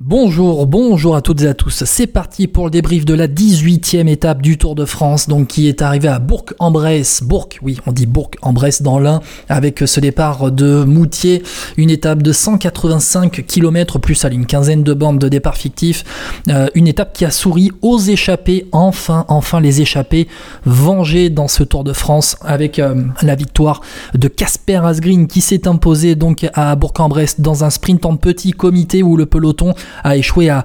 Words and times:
Bonjour, 0.00 0.68
bonjour 0.68 1.16
à 1.16 1.22
toutes 1.22 1.42
et 1.42 1.48
à 1.48 1.54
tous. 1.54 1.82
C'est 1.84 2.06
parti 2.06 2.46
pour 2.46 2.66
le 2.66 2.70
débrief 2.70 3.04
de 3.04 3.14
la 3.14 3.26
18e 3.26 4.06
étape 4.06 4.42
du 4.42 4.56
Tour 4.56 4.76
de 4.76 4.84
France, 4.84 5.26
donc 5.26 5.48
qui 5.48 5.66
est 5.66 5.82
arrivé 5.82 6.06
à 6.06 6.20
Bourg-en-Bresse. 6.20 7.24
Bourg, 7.24 7.48
oui, 7.62 7.80
on 7.84 7.90
dit 7.90 8.06
Bourg-en-Bresse 8.06 8.82
dans 8.82 9.00
l'Ain, 9.00 9.20
avec 9.48 9.80
ce 9.80 9.98
départ 9.98 10.52
de 10.52 10.84
Moutier, 10.84 11.42
une 11.76 11.90
étape 11.90 12.22
de 12.22 12.30
185 12.30 13.44
km 13.44 13.98
plus 13.98 14.24
à 14.24 14.28
une 14.28 14.46
quinzaine 14.46 14.84
de 14.84 14.94
bandes 14.94 15.18
de 15.18 15.28
départ 15.28 15.56
fictif. 15.56 16.04
Euh, 16.46 16.68
une 16.76 16.86
étape 16.86 17.12
qui 17.12 17.24
a 17.24 17.32
souri 17.32 17.72
aux 17.82 17.98
échappés, 17.98 18.68
enfin, 18.70 19.24
enfin 19.26 19.60
les 19.60 19.80
échappés 19.80 20.28
vengés 20.64 21.28
dans 21.28 21.48
ce 21.48 21.64
Tour 21.64 21.82
de 21.82 21.92
France 21.92 22.36
avec 22.42 22.78
euh, 22.78 23.02
la 23.22 23.34
victoire 23.34 23.80
de 24.14 24.28
Casper 24.28 24.76
Asgreen 24.76 25.26
qui 25.26 25.40
s'est 25.40 25.66
imposé 25.66 26.14
donc 26.14 26.46
à 26.54 26.76
Bourg-en-Bresse 26.76 27.40
dans 27.40 27.64
un 27.64 27.70
sprint 27.70 28.06
en 28.06 28.14
petit 28.14 28.52
comité 28.52 29.02
où 29.02 29.16
le 29.16 29.26
peloton 29.26 29.74
a 30.04 30.16
échoué 30.16 30.48
à 30.48 30.64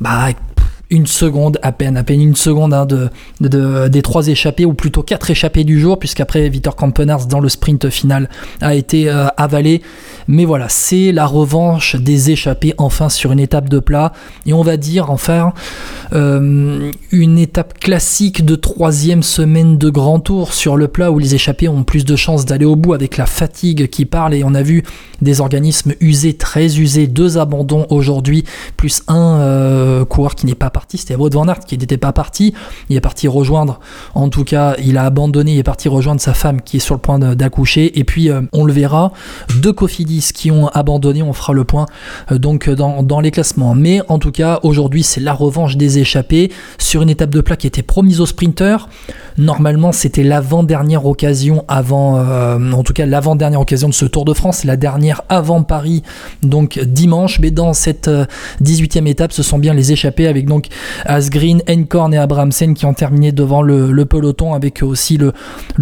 bah, 0.00 0.28
une 0.90 1.06
seconde, 1.06 1.58
à 1.62 1.72
peine, 1.72 1.96
à 1.96 2.04
peine 2.04 2.20
une 2.20 2.36
seconde 2.36 2.72
hein, 2.72 2.86
de, 2.86 3.88
des 3.88 4.02
trois 4.02 4.28
échappés, 4.28 4.64
ou 4.64 4.72
plutôt 4.72 5.02
quatre 5.02 5.30
échappés 5.30 5.64
du 5.64 5.80
jour, 5.80 5.98
puisqu'après 5.98 6.48
Victor 6.48 6.76
Campenars 6.76 7.26
dans 7.26 7.40
le 7.40 7.48
sprint 7.48 7.90
final 7.90 8.28
a 8.60 8.74
été 8.74 9.08
euh, 9.08 9.26
avalé. 9.36 9.82
Mais 10.28 10.44
voilà, 10.44 10.68
c'est 10.68 11.12
la 11.12 11.26
revanche 11.26 11.96
des 11.96 12.30
échappés 12.30 12.74
enfin 12.78 13.08
sur 13.08 13.32
une 13.32 13.40
étape 13.40 13.68
de 13.68 13.80
plat. 13.80 14.12
Et 14.46 14.52
on 14.52 14.62
va 14.62 14.76
dire 14.76 15.10
enfin 15.10 15.52
euh, 16.12 16.92
une 17.12 17.38
étape 17.38 17.78
classique 17.78 18.44
de 18.44 18.54
troisième 18.54 19.22
semaine 19.22 19.78
de 19.78 19.90
grand 19.90 20.20
tour 20.20 20.52
sur 20.52 20.76
le 20.76 20.88
plat 20.88 21.10
où 21.10 21.18
les 21.18 21.34
échappés 21.34 21.68
ont 21.68 21.84
plus 21.84 22.04
de 22.04 22.16
chances 22.16 22.44
d'aller 22.44 22.64
au 22.64 22.76
bout 22.76 22.94
avec 22.94 23.16
la 23.16 23.26
fatigue 23.26 23.88
qui 23.88 24.04
parle. 24.04 24.34
Et 24.34 24.44
on 24.44 24.54
a 24.54 24.62
vu 24.62 24.84
des 25.22 25.40
organismes 25.40 25.94
usés, 26.00 26.34
très 26.34 26.78
usés, 26.78 27.06
deux 27.06 27.38
abandons 27.38 27.86
aujourd'hui, 27.90 28.44
plus 28.76 29.02
un 29.08 29.40
euh, 29.40 30.04
coureur 30.04 30.34
qui 30.34 30.46
n'est 30.46 30.54
pas 30.54 30.70
parti, 30.70 30.98
c'était 30.98 31.16
Wout 31.16 31.30
van 31.30 31.48
Aert 31.48 31.60
qui 31.60 31.78
n'était 31.78 31.96
pas 31.96 32.12
parti. 32.12 32.54
Il 32.88 32.96
est 32.96 33.00
parti 33.00 33.28
rejoindre, 33.28 33.80
en 34.14 34.28
tout 34.28 34.44
cas, 34.44 34.76
il 34.78 34.98
a 34.98 35.04
abandonné, 35.04 35.54
il 35.54 35.58
est 35.58 35.62
parti 35.62 35.88
rejoindre 35.88 36.20
sa 36.20 36.34
femme 36.34 36.60
qui 36.60 36.76
est 36.76 36.80
sur 36.80 36.94
le 36.94 37.00
point 37.00 37.18
d'accoucher. 37.18 37.98
Et 37.98 38.04
puis, 38.04 38.30
euh, 38.30 38.42
on 38.52 38.64
le 38.64 38.72
verra, 38.72 39.12
deux 39.60 39.72
Cofidis 39.72 40.30
qui 40.34 40.50
ont 40.50 40.68
abandonné, 40.68 41.22
on 41.22 41.32
fera 41.32 41.52
le 41.52 41.64
point 41.64 41.86
donc 42.30 42.68
dans, 42.68 43.02
dans, 43.02 43.20
les 43.20 43.30
classements. 43.30 43.74
Mais 43.74 44.00
en 44.08 44.18
tout 44.18 44.32
cas, 44.32 44.60
aujourd'hui, 44.62 45.02
c'est 45.02 45.20
la 45.20 45.32
revanche 45.32 45.76
des 45.76 45.95
échappés 45.96 46.50
sur 46.78 47.02
une 47.02 47.10
étape 47.10 47.30
de 47.30 47.40
plat 47.40 47.56
qui 47.56 47.66
était 47.66 47.82
promise 47.82 48.20
aux 48.20 48.26
sprinteurs. 48.26 48.88
Normalement, 49.38 49.92
c'était 49.92 50.22
l'avant-dernière 50.22 51.04
occasion 51.04 51.64
avant, 51.68 52.18
euh, 52.18 52.72
en 52.72 52.82
tout 52.82 52.92
cas, 52.92 53.06
l'avant-dernière 53.06 53.60
occasion 53.60 53.88
de 53.88 53.94
ce 53.94 54.06
Tour 54.06 54.24
de 54.24 54.32
France, 54.32 54.64
la 54.64 54.76
dernière 54.76 55.22
avant 55.28 55.62
Paris, 55.62 56.02
donc 56.42 56.78
dimanche. 56.78 57.38
Mais 57.40 57.50
dans 57.50 57.72
cette 57.72 58.10
18e 58.62 59.06
étape, 59.06 59.32
ce 59.32 59.42
sont 59.42 59.58
bien 59.58 59.74
les 59.74 59.92
échappés 59.92 60.26
avec 60.26 60.46
donc 60.46 60.66
Asgreen, 61.04 61.62
Enkorn 61.68 62.14
et 62.14 62.18
Abrahamsen 62.18 62.74
qui 62.74 62.86
ont 62.86 62.94
terminé 62.94 63.32
devant 63.32 63.62
le, 63.62 64.04
peloton 64.06 64.54
avec 64.54 64.82
aussi 64.82 65.18
le, 65.18 65.32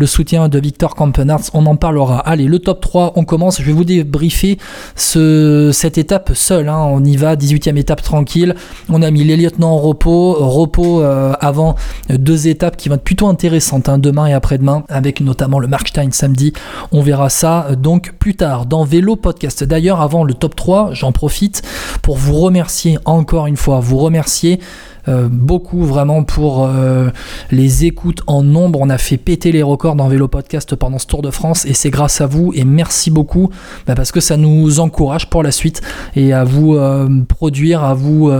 soutien 0.06 0.48
de 0.48 0.58
Victor 0.58 0.94
Kampenarts. 0.94 1.50
On 1.54 1.66
en 1.66 1.76
parlera. 1.76 2.18
Allez, 2.20 2.46
le 2.46 2.58
top 2.58 2.80
3, 2.80 3.12
on 3.16 3.24
commence. 3.24 3.60
Je 3.60 3.66
vais 3.66 3.72
vous 3.72 3.84
débriefer 3.84 4.58
ce, 4.96 5.70
cette 5.72 5.98
étape 5.98 6.32
seule. 6.34 6.68
Hein. 6.68 6.78
On 6.78 7.04
y 7.04 7.16
va, 7.16 7.36
18e 7.36 7.76
étape 7.76 8.02
tranquille. 8.02 8.54
On 8.88 9.02
a 9.02 9.10
mis 9.10 9.24
les 9.24 9.36
lieutenants 9.36 9.72
en 9.72 9.78
repos. 9.78 10.03
Repos 10.10 11.02
euh, 11.02 11.32
avant 11.40 11.74
deux 12.08 12.48
étapes 12.48 12.76
qui 12.76 12.88
vont 12.88 12.96
être 12.96 13.04
plutôt 13.04 13.28
intéressantes 13.28 13.88
hein, 13.88 13.98
demain 13.98 14.26
et 14.26 14.32
après-demain 14.32 14.84
avec 14.88 15.20
notamment 15.20 15.58
le 15.58 15.66
Markstein 15.66 16.10
samedi. 16.12 16.52
On 16.92 17.00
verra 17.00 17.30
ça 17.30 17.66
euh, 17.70 17.76
donc 17.76 18.12
plus 18.18 18.34
tard 18.34 18.66
dans 18.66 18.84
Vélo 18.84 19.16
Podcast. 19.16 19.64
D'ailleurs, 19.64 20.00
avant 20.00 20.24
le 20.24 20.34
top 20.34 20.56
3, 20.56 20.90
j'en 20.92 21.12
profite 21.12 21.62
pour 22.02 22.16
vous 22.16 22.38
remercier 22.38 22.98
encore 23.04 23.46
une 23.46 23.56
fois, 23.56 23.80
vous 23.80 23.98
remercier 23.98 24.60
euh, 25.08 25.28
beaucoup 25.30 25.84
vraiment 25.84 26.22
pour 26.22 26.66
euh, 26.66 27.10
les 27.50 27.84
écoutes 27.84 28.22
en 28.26 28.42
nombre. 28.42 28.80
On 28.80 28.88
a 28.88 28.98
fait 28.98 29.18
péter 29.18 29.52
les 29.52 29.62
records 29.62 29.96
dans 29.96 30.08
Vélo 30.08 30.28
Podcast 30.28 30.74
pendant 30.76 30.98
ce 30.98 31.06
Tour 31.06 31.20
de 31.20 31.30
France 31.30 31.66
et 31.66 31.74
c'est 31.74 31.90
grâce 31.90 32.20
à 32.20 32.26
vous 32.26 32.52
et 32.54 32.64
merci 32.64 33.10
beaucoup 33.10 33.50
bah, 33.86 33.94
parce 33.94 34.12
que 34.12 34.20
ça 34.20 34.36
nous 34.36 34.80
encourage 34.80 35.28
pour 35.28 35.42
la 35.42 35.50
suite 35.50 35.82
et 36.16 36.32
à 36.32 36.44
vous 36.44 36.74
euh, 36.74 37.08
produire, 37.28 37.84
à 37.84 37.92
vous 37.94 38.30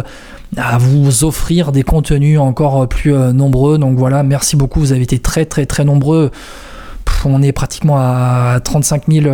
à 0.56 0.78
vous 0.78 1.24
offrir 1.24 1.72
des 1.72 1.82
contenus 1.82 2.38
encore 2.38 2.88
plus 2.88 3.12
nombreux. 3.12 3.76
Donc 3.76 3.98
voilà, 3.98 4.22
merci 4.22 4.56
beaucoup. 4.56 4.80
Vous 4.80 4.92
avez 4.92 5.02
été 5.02 5.18
très 5.18 5.44
très 5.44 5.66
très 5.66 5.84
nombreux. 5.84 6.30
on 7.24 7.42
est 7.42 7.52
pratiquement 7.52 7.96
à 7.98 8.60
35 8.62 9.04
000 9.08 9.24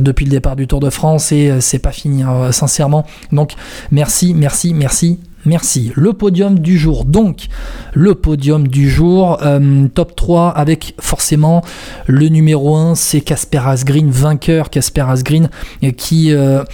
depuis 0.00 0.24
le 0.24 0.30
départ 0.30 0.56
du 0.56 0.66
Tour 0.66 0.80
de 0.80 0.90
France 0.90 1.32
et 1.32 1.60
c'est 1.60 1.78
pas 1.78 1.92
fini, 1.92 2.22
hein, 2.22 2.52
sincèrement. 2.52 3.04
Donc 3.32 3.52
merci, 3.90 4.32
merci, 4.32 4.74
merci, 4.74 5.18
Merci. 5.46 5.92
Le 5.94 6.12
podium 6.12 6.58
du 6.58 6.78
jour. 6.78 7.04
Donc, 7.04 7.48
le 7.92 8.14
podium 8.14 8.66
du 8.66 8.88
jour, 8.88 9.38
euh, 9.42 9.86
top 9.94 10.16
3 10.16 10.50
avec 10.50 10.94
forcément 11.00 11.62
le 12.06 12.28
numéro 12.28 12.76
1, 12.76 12.94
c'est 12.94 13.20
Casper 13.20 13.62
Asgreen, 13.66 14.10
vainqueur 14.10 14.70
Casper 14.70 15.04
Asgreen, 15.08 15.50
qui... 15.96 16.32
Euh, 16.32 16.64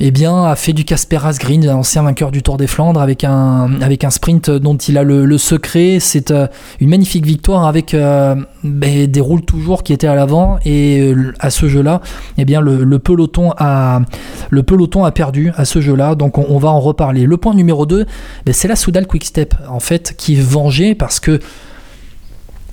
eh 0.00 0.10
bien, 0.10 0.44
a 0.44 0.56
fait 0.56 0.72
du 0.72 0.84
Casper 0.84 1.18
Asgreen, 1.24 1.68
ancien 1.70 2.02
vainqueur 2.02 2.30
du 2.30 2.42
Tour 2.42 2.56
des 2.56 2.66
Flandres, 2.66 3.00
avec 3.00 3.24
un, 3.24 3.80
avec 3.80 4.04
un 4.04 4.10
sprint 4.10 4.50
dont 4.50 4.76
il 4.76 4.98
a 4.98 5.04
le, 5.04 5.38
secret. 5.38 5.98
C'est 6.00 6.30
euh, 6.30 6.46
une 6.80 6.88
magnifique 6.88 7.26
victoire 7.26 7.66
avec 7.66 7.94
euh, 7.94 8.34
ben, 8.64 9.06
des 9.06 9.20
roules 9.20 9.42
toujours 9.42 9.82
qui 9.82 9.92
étaient 9.92 10.06
à 10.06 10.14
l'avant. 10.14 10.58
Et 10.64 11.00
euh, 11.00 11.32
à 11.38 11.50
ce 11.50 11.68
jeu-là, 11.68 12.00
eh 12.38 12.44
bien, 12.44 12.60
le, 12.60 12.98
peloton 12.98 13.52
a, 13.56 14.00
perdu 15.14 15.52
à 15.56 15.64
ce 15.64 15.80
jeu-là. 15.80 16.14
Donc, 16.14 16.38
on, 16.38 16.58
va 16.58 16.70
en 16.70 16.80
reparler. 16.80 17.26
Le 17.26 17.36
point 17.36 17.54
numéro 17.54 17.86
2, 17.86 18.06
ben, 18.46 18.52
c'est 18.52 18.68
la 18.68 18.76
Soudal 18.76 19.06
Quickstep, 19.06 19.54
en 19.68 19.80
fait, 19.80 20.14
qui 20.16 20.36
est 20.36 20.42
vengée 20.42 20.94
parce 20.94 21.20
que 21.20 21.38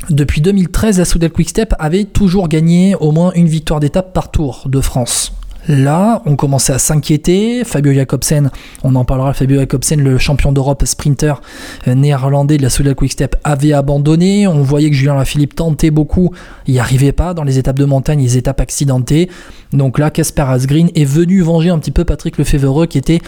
depuis 0.09 0.41
2013, 0.41 0.97
la 0.97 1.05
Soudal 1.05 1.29
Quickstep 1.29 1.75
avait 1.77 2.05
toujours 2.05 2.47
gagné 2.47 2.95
au 2.95 3.11
moins 3.11 3.31
une 3.35 3.47
victoire 3.47 3.79
d'étape 3.79 4.13
par 4.13 4.31
tour 4.31 4.63
de 4.65 4.81
France. 4.81 5.38
Là, 5.69 6.23
on 6.25 6.35
commençait 6.35 6.73
à 6.73 6.79
s'inquiéter. 6.79 7.63
Fabio 7.63 7.93
Jacobsen, 7.93 8.49
on 8.83 8.95
en 8.95 9.05
parlera, 9.05 9.35
Fabio 9.35 9.59
Jacobsen, 9.59 10.03
le 10.03 10.17
champion 10.17 10.51
d'Europe 10.51 10.83
sprinter 10.83 11.43
euh, 11.87 11.93
néerlandais 11.93 12.57
de 12.57 12.63
la 12.63 12.71
Soudal 12.71 12.95
Quick-Step, 12.95 13.35
avait 13.43 13.73
abandonné. 13.73 14.47
On 14.47 14.63
voyait 14.63 14.89
que 14.89 14.95
Julien 14.95 15.13
Lafilippe 15.13 15.53
tentait 15.53 15.91
beaucoup, 15.91 16.31
il 16.65 16.73
n'y 16.73 16.79
arrivait 16.79 17.11
pas 17.11 17.35
dans 17.35 17.43
les 17.43 17.59
étapes 17.59 17.77
de 17.77 17.85
montagne, 17.85 18.19
les 18.19 18.35
étapes 18.35 18.61
accidentées. 18.61 19.29
Donc 19.71 19.99
là, 19.99 20.09
Casper 20.09 20.41
Asgreen 20.41 20.89
est 20.95 21.05
venu 21.05 21.41
venger 21.41 21.69
un 21.69 21.77
petit 21.77 21.91
peu 21.91 22.03
Patrick 22.03 22.39
Lefevreux 22.39 22.87
qui 22.87 22.97
était 22.97 23.21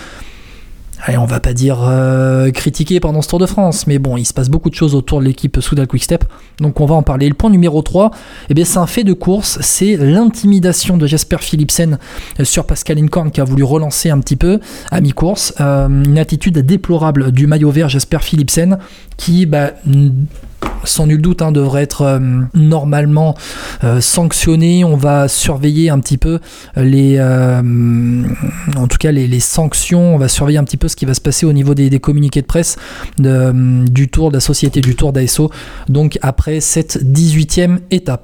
allez, 1.03 1.17
on 1.17 1.25
va 1.25 1.39
pas 1.39 1.53
dire 1.53 1.79
euh, 1.81 2.51
critiqué 2.51 2.99
pendant 2.99 3.21
ce 3.21 3.29
Tour 3.29 3.39
de 3.39 3.45
France, 3.45 3.87
mais 3.87 3.99
bon, 3.99 4.17
il 4.17 4.25
se 4.25 4.33
passe 4.33 4.49
beaucoup 4.49 4.69
de 4.69 4.75
choses 4.75 4.95
autour 4.95 5.19
de 5.19 5.25
l'équipe 5.25 5.59
Soudal 5.59 5.87
Quickstep, 5.87 6.25
donc 6.59 6.79
on 6.79 6.85
va 6.85 6.95
en 6.95 7.03
parler. 7.03 7.27
Le 7.27 7.33
point 7.33 7.49
numéro 7.49 7.81
3, 7.81 8.11
eh 8.49 8.53
bien, 8.53 8.65
c'est 8.65 8.77
un 8.77 8.87
fait 8.87 9.03
de 9.03 9.13
course, 9.13 9.57
c'est 9.61 9.97
l'intimidation 9.97 10.97
de 10.97 11.07
Jasper 11.07 11.37
Philipsen 11.39 11.97
sur 12.43 12.65
Pascal 12.65 12.99
Incorn 12.99 13.31
qui 13.31 13.41
a 13.41 13.43
voulu 13.43 13.63
relancer 13.63 14.09
un 14.09 14.19
petit 14.19 14.35
peu 14.35 14.59
à 14.91 15.01
mi-course. 15.01 15.53
Euh, 15.59 15.87
une 15.87 16.17
attitude 16.17 16.59
déplorable 16.59 17.31
du 17.31 17.47
maillot 17.47 17.71
vert 17.71 17.89
Jasper 17.89 18.19
Philipsen 18.21 18.77
qui, 19.17 19.45
bah, 19.45 19.71
sans 20.83 21.07
nul 21.07 21.21
doute, 21.21 21.41
hein, 21.41 21.51
devrait 21.51 21.83
être 21.83 22.01
euh, 22.01 22.19
normalement 22.53 23.35
euh, 23.83 24.01
sanctionné. 24.01 24.83
On 24.83 24.95
va 24.95 25.27
surveiller 25.27 25.89
un 25.89 25.99
petit 25.99 26.17
peu 26.17 26.39
les, 26.75 27.15
euh, 27.17 27.61
en 28.75 28.87
tout 28.87 28.97
cas 28.97 29.11
les, 29.11 29.39
sanctions. 29.39 30.15
On 30.15 30.17
va 30.17 30.27
surveiller 30.27 30.59
un 30.59 30.63
petit 30.63 30.77
peu 30.77 30.87
ce 30.87 30.95
qui 30.95 31.05
va 31.05 31.13
se 31.13 31.21
passer 31.21 31.45
au 31.45 31.53
niveau 31.53 31.73
des, 31.73 31.99
communiqués 31.99 32.41
de 32.41 32.47
presse 32.47 32.77
du 33.17 34.09
Tour 34.09 34.29
de 34.29 34.37
la 34.37 34.39
société 34.39 34.81
du 34.81 34.95
Tour 34.95 35.13
d'ASO. 35.13 35.51
Donc 35.89 36.17
après 36.21 36.59
cette 36.59 37.03
18e 37.03 37.79
étape. 37.91 38.19